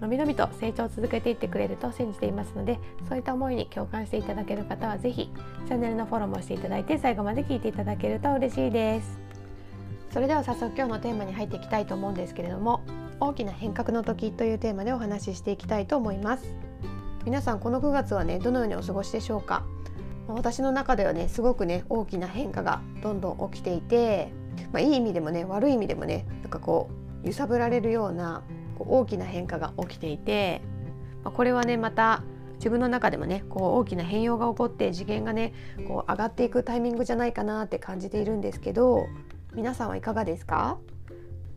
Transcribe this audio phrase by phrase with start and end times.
[0.00, 2.78] のびのびと成長を続けていってくれると信じていますので
[3.08, 5.30] そういった思いに共感していただける方は是非
[5.66, 9.18] チャンネルのフォローもしていただいて最後まで聞いていただけると嬉しいです。
[10.12, 12.80] それでは早速今日のテーマに入っていきたいと思うんですけれども
[13.20, 16.44] 大きな変革の時というテーマでお話ししていきたいと思います。
[17.24, 19.64] 皆さんこの9月はねどのようにお過ごしでしょうか？
[20.28, 24.32] 私の中ではねすごくね大きな変化がどんどん起きていて、
[24.72, 26.88] まあ、いい意味でもね悪い意味でもねなんかこ
[27.24, 28.42] う揺さぶられるような
[28.76, 30.62] こう大きな変化が起きていて、
[31.24, 32.22] これはねまた
[32.56, 35.52] 自分の中でもねこう大きな変容が起こって次元がね
[35.86, 39.06] こう上がっていくタイミングじゃないかなって感じているんですけど
[39.54, 40.78] 皆さんはいかがですか、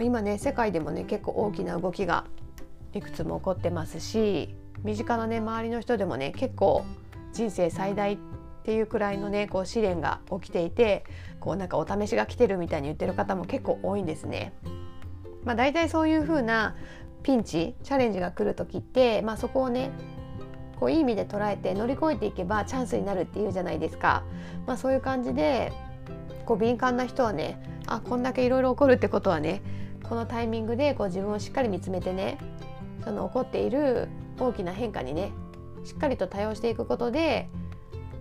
[0.00, 2.24] 今ね世界でもね結構大きな動きが
[2.92, 6.84] いくつも起こってますし身近なね周りの人でもね結構
[7.32, 8.18] 人生最大っ
[8.64, 11.04] ていうくらいのねこう試練が起きていて
[11.38, 14.52] こうなんかお試しが来てるみたいに言ってる方も結構多いんですね。
[15.44, 16.76] まあ、大体そういう風な
[17.22, 19.90] ピンチチャレンジが来る時って、まあ、そこをね
[20.78, 24.24] こういい意味で捉えて乗り越えていけばチャンスになるっていうじゃないですか、
[24.66, 25.72] まあ、そういう感じで
[26.46, 29.62] こう敏感な人はねあこんだけいろいろ起こるってことはね
[30.08, 32.38] このタイミングでこう自分をしっかり見つめてね
[33.04, 35.32] その起こっている大きな変化にね
[35.84, 37.48] しっかりと対応していくことで、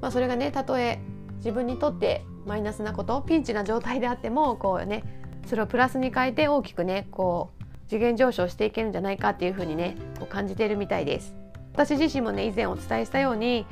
[0.02, 1.00] まあ、それがねたとえ
[1.38, 5.04] 自分にとってマイナスなことピンチな状態であってもこうね
[5.46, 7.59] それをプラスに変えて大きくねこう
[7.90, 11.36] 次元上昇していけるんじゃないかっていうふうにねこう感じているみたいです。
[11.74, 13.66] 私自身もね以前お伝えしたように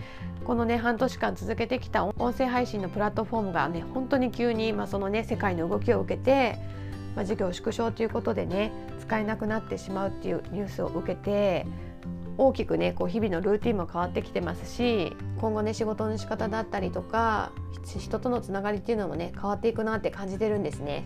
[0.43, 6.58] このね半年間続けてきた音声配信のプラットフォームがね本当に急に、まあ、そのね世界の動きを受けて、
[7.15, 8.71] まあ、事業縮小ということでね
[9.02, 11.67] 使えなくなってしまうっていうニュースを受けて
[12.37, 17.52] 大きくねこう日々のルーティンも変わってきてますし今後ね仕事の仕方だったりとか
[17.99, 21.05] 人とのつながりっていうのもね変わっていくなって感じてるんですね。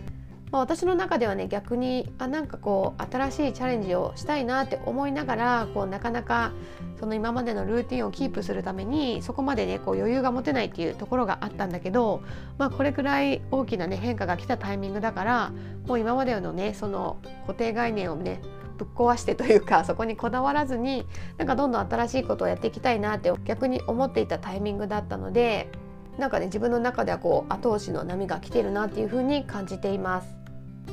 [0.52, 6.52] まあ、私の中ではね逆にあなんかこう新しいチャレンジをしたいなって思いながらこうなかなか
[7.00, 12.22] その今までのルーティンをキープするためにそこまでねこう余裕が持てないっていうところがあったんだけど、
[12.58, 15.52] まあ、これくらい大きなね変化が来たタイミングだから
[15.86, 18.42] もう今までのねその固定概念をね
[18.76, 21.06] ぶっ壊してというか そこにこだわらずに
[21.38, 25.70] なんかどんどん新しいことをやっていきたいなって逆に思っていたタイミングだったので
[26.18, 30.41] なんかね自分の中ではこう後押しの波が来てるなっていう風に感じています。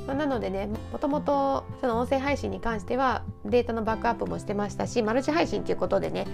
[0.08, 6.26] まあ、なのでねもともとその音声配信に関してはデータのバックアップもしてましたしマルチ配信ということでね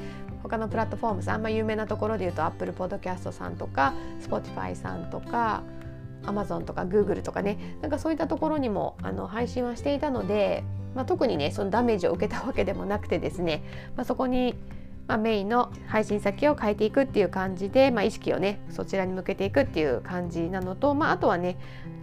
[0.43, 5.63] 他のプラットフォームさん、まあ、有名なところで言うと Apple Podcast さんとか Spotify さんとか
[6.23, 10.63] Amazon とか Google とかねなんかそういったところにもあの配信はしていたので、
[10.95, 13.63] まあ、特にねそのダメージを受けたわけでもなくてですね、
[13.95, 14.55] まあ、そこに
[15.07, 21.57] まあ、メインの配信先を変えていくっていう感じで、まあ、意識をねそちらに向けていくっていう感じなのと、まあ、あとはね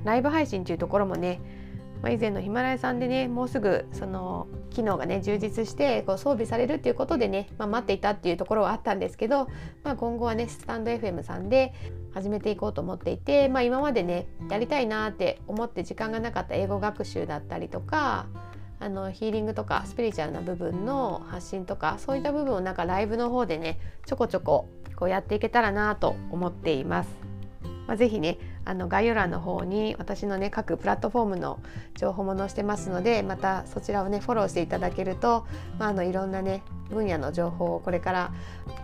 [0.04, 1.40] ライブ配信っていうところもね、
[2.00, 9.48] まあ、以前のヒマラヤさんでねもうすぐその機能がね充実してこう装備されるっていうことでね、まあ、待っていたっていうところはあったんですけど、
[9.82, 11.74] まあ、今後はねスタンド FM さんで
[12.14, 18.26] 始めていこうと思っていて、まあ、今までねやりたいなって思って時間がなかった英語学習だったりとか
[18.82, 27.08] あのヒーリングとかスピリチュアルな部分の発信とかそういった部分をなんかライブの方でねちょこちょここうやっていけたらなと思っています。
[27.86, 31.58] まあ、ぜひねあの概要欄の方に私のね各プラットフォームの
[31.96, 35.46] 情報も載せてますのでまたそちらをねフォローしていただけると、
[35.78, 38.32] まあ、あのいろんなね分野の情報をこれから、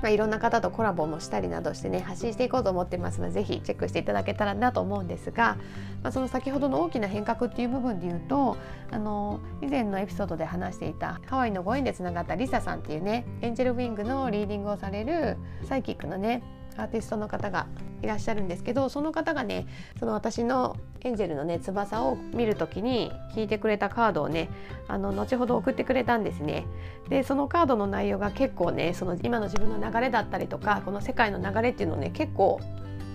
[0.03, 5.59] まあ、いろんな方とコラボもしたりなどしてね発信していこうと思ってますのでぜひチェックしていただけたらなと思うんですが、
[6.03, 8.57] まあ、その先ほどの大きな変革っていう部分で言うと
[8.91, 16.43] あの以前のエピソードで話していたハワイのご縁でつながったリサさんっていうねエンジェルウィングのリーディングをされるサイキックのね
[16.79, 17.67] アーティストの方が
[18.03, 19.67] いらっしゃるんですけどその方がね
[19.99, 24.49] その私のエンジェルのね翼を見る時に引いてくれたカードをね
[24.87, 26.65] あの後ほど送ってくれたんですね。
[27.09, 32.61] でそのカードの内容が結構ねその今の自分の流れだったりとかこの世界の流れっていうのをね結構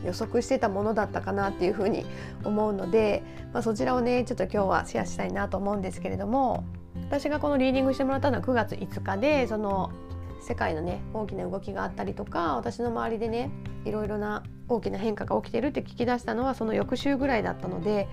[0.06, 2.06] 予測してたものだったかなっていうふうに
[2.44, 3.24] 思うので、
[3.54, 6.66] まあ、そちらをねちょっと今日はシェアしたいなと思うんですけれども
[7.08, 9.92] 私がこのリーディングしてもらったのは9月5日でその
[10.44, 13.50] 世界のね大きな動きがあったりとか私の周りでね
[13.86, 18.08] いろいろな大きな変化が起きてるって聞き出したのはその翌週ぐらいだったので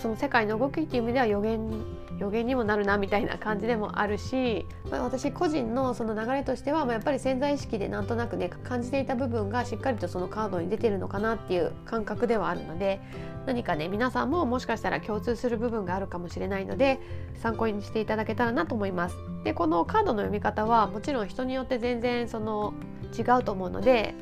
[0.00, 1.84] その世界の動きっていう意味では予言
[2.18, 13.00] 予言にもなるなみたいな感じでもあるし、まあ、私個人のその流れとしては、まあ、やっぱり潜在意識でなんとなくね感じていた部分がしっかりとそのカードに出てるのかなっていう感覚ではあるので
[13.46, 16.98] 何かね皆さんももしかしたら共通する部分があるかもしれないので
[17.36, 19.16] 参考にしていただけたらなと思います。
[19.44, 22.74] でこのカードの読み方はもちろん人によって全然その
[23.16, 24.14] 違うと思うので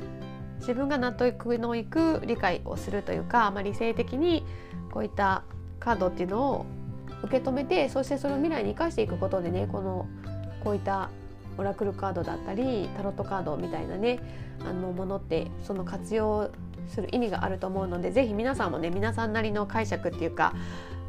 [0.59, 4.45] 自分が納得のいく理解をするというか、まあ、理性的に
[4.91, 5.43] こういった
[5.79, 6.65] カードっていうのを
[7.23, 10.07] 受け止めてそしてそれを未来に生かしていくことでねこの
[10.63, 11.09] こういった
[11.57, 14.19] オラクルカードだったりタロットカードみたいなね
[14.61, 16.51] あのものってその活用
[16.87, 20.53] する意味があると思うので是非皆さんもね皆さんなりの解釈っていうか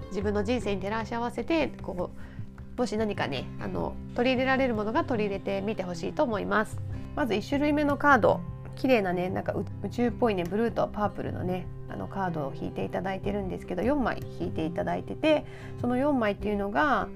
[0.09, 6.79] 自分の人生に照らし合わせてこうもし何かねあの取り入れられるものが取り入れてみてほしいと思います。
[7.15, 8.41] まず1種類目のカード
[8.77, 15.45] 綺麗なねなんか宇宙っぽいねブルーとパープルのねあのカードを引いていただいてるんですけど4枚引いていただいてて
[15.81, 17.09] その4枚っていうのが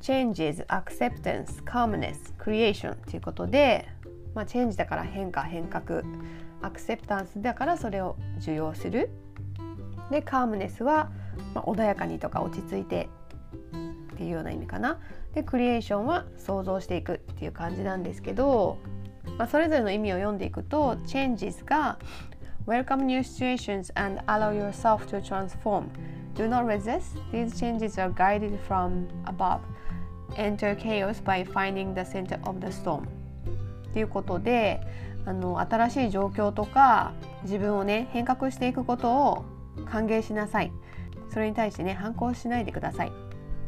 [0.00, 3.88] Changes, Acceptance, Calmness, Creation ということで、
[4.34, 6.02] まあ、チェンジだから変化変革
[6.62, 9.10] アクセプタンスだからそれを受容する。
[10.10, 11.10] でカームネスは、
[11.54, 13.08] まあ、穏やかにとか落ち着いて
[14.14, 14.98] っていうような意味かな。
[15.34, 18.78] でクリエーションは想像していくっていう感じなんですけど
[19.38, 21.98] まあ、それぞれの意味を読んでいくと changes が
[22.66, 25.84] Welcome new situations and allow yourself to transform.
[26.34, 27.16] Do not resist.
[27.32, 29.60] These changes are guided from above.
[30.36, 33.08] Enter chaos by finding the center of the storm.
[33.92, 34.80] ということで
[35.24, 37.14] あの新しい状況とか
[37.44, 39.44] 自分をね変革していくことを
[39.86, 40.72] 歓迎しなさい。
[41.32, 43.12] それに対してね反抗しないでください。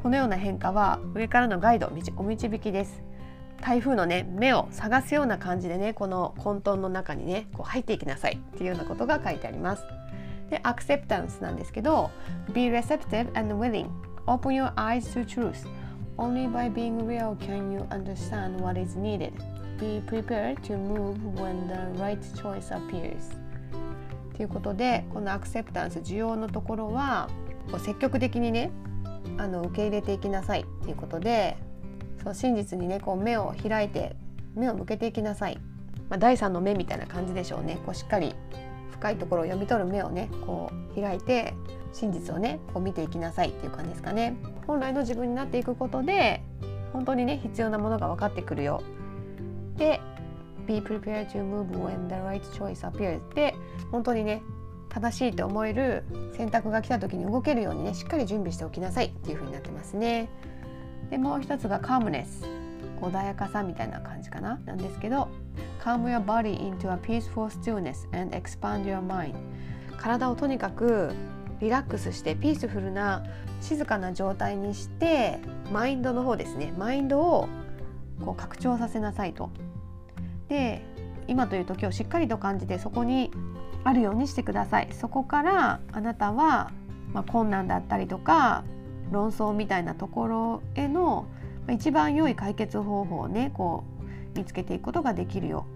[0.03, 3.03] このような変化は上からのガイドお導きです。
[3.61, 9.85] 台風のね目を探すような感じでねこの混沌の中にねこう入っていきなさいっていうようなことが書いてあります。
[10.51, 12.11] でアクセプタンスなんですけど
[12.53, 13.89] Be receptive and willing
[14.27, 15.67] Open your eyes to truth
[16.17, 19.33] Only by being real can you understand what is needed
[19.79, 23.39] Be prepared to move when the right choice appears
[24.37, 27.29] ということでこのアクセプタンス需要のところは
[27.71, 28.71] こう積極的にね
[29.39, 31.57] あの受け入れていきなさいっていうことで
[32.23, 34.17] そう真実にねこう目を開いて
[34.55, 35.59] 目を向けていきなさい、
[36.09, 37.79] まあ、第三の目みたいな感じでしょうね。
[37.87, 38.35] こうしっかり
[38.91, 41.55] 深いところを読み取る目をねこう開いて
[41.93, 44.37] 真実をねこう見ていきなさいっていう感じですかね。
[44.67, 46.43] 本来の自分になっていくことで
[46.93, 48.83] 本当にね必要なものが分かってくるよ。
[49.77, 50.01] で
[50.67, 53.55] Be prepared to move when the right choice appears で
[53.91, 54.43] 本当にね
[54.89, 56.05] 正しいと思える
[56.37, 60.29] 選択が来た時に動けるようにねしっかり準備しておきなさいっていう風になってますね。
[61.11, 62.45] でもう一つがカームネス
[63.01, 65.29] 穏やかさみたいな感じかななんですけど
[65.83, 69.35] Calm your body into a peaceful stillness and expand your mind
[69.99, 71.13] 体をとにかく
[71.61, 73.25] リラックスしてピースフルな
[73.61, 75.39] 静かな状態にして
[75.73, 77.49] マインドの方ですねマインドを
[78.25, 79.51] こう拡張させなさいと。
[80.49, 80.83] で
[81.29, 83.31] 今という時をしっかりと感じてそこに
[83.85, 84.89] あるようにしてください。
[84.93, 86.71] そこからあなたは、
[87.13, 88.65] まあ、困難だったりとか
[89.11, 91.27] 論争みたいなところへの
[91.69, 93.85] 一番良い解決方法をねこ
[94.35, 95.67] う見つけていくことができるよ。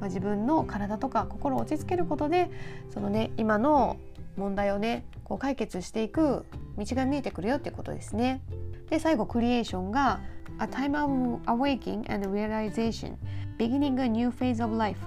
[0.00, 2.50] まあ、自分の体とか心を落ち着けることで
[2.90, 3.96] そのね今の
[4.36, 6.44] 問題をねこう解決していく
[6.76, 8.42] 道が見えてくるよっていうことですね。
[8.90, 10.20] で最後クリエーションが
[10.58, 13.16] A time of awakening and realization
[13.58, 14.98] beginning a new phase of life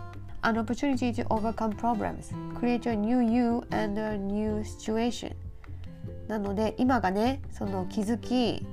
[0.43, 5.33] an opportunity to overcome problems create a new you and a new situation
[6.29, 8.65] なので今がねその気づき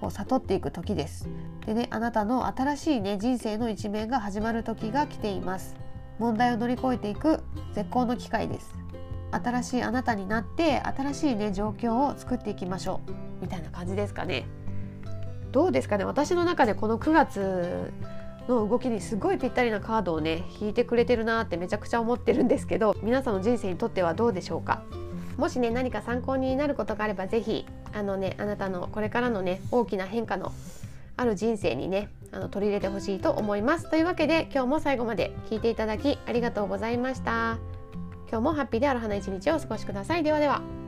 [0.00, 1.28] こう悟っていく時です。
[1.66, 5.76] でねあなたの新しいね人生の一面が始まる時が来ています。
[6.18, 8.74] 問題を乗り越えていく絶好の機会です。
[9.30, 13.12] 新しいあなたになって新しいね状況を作っていきましょう
[13.42, 14.46] みたいな感じですかね。
[15.52, 17.92] どうですかね私の中でこの9月
[18.48, 24.82] の動きにすごいぴったりなカードをね引いてくれてるなってめちゃくちゃ思ってるんですけど皆さんの人生にとってはどうでしょうか
[25.36, 30.52] もしね何か参考になることがあれば是非あのねあなたのこれからのね大きな変化の
[31.16, 33.90] ある人生にねあの取り入れてほしいと思います。
[33.90, 37.58] というわけで今日も最後まで聞いていただきありがとうございました。
[38.30, 40.22] 今日もハッピーである花一日をお過ごしください。
[40.22, 40.81] ではでは。